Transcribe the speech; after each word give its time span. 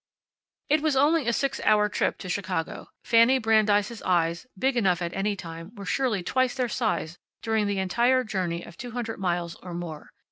It 0.67 0.81
was 0.81 0.95
only 0.95 1.27
a 1.27 1.31
six 1.31 1.59
hour 1.63 1.87
trip 1.87 2.17
to 2.17 2.27
Chicago. 2.27 2.89
Fanny 3.03 3.37
Brandeis' 3.37 4.01
eyes, 4.01 4.47
big 4.57 4.75
enough 4.75 4.99
at 4.99 5.13
any 5.13 5.35
time, 5.35 5.75
were 5.75 5.85
surely 5.85 6.23
twice 6.23 6.55
their 6.55 6.69
size 6.69 7.19
during 7.43 7.67
the 7.67 7.77
entire 7.77 8.23
journey 8.23 8.63
of 8.65 8.77
two 8.77 8.89
hundred 8.93 9.19
miles 9.19 9.53
or 9.61 9.75
more. 9.75 10.09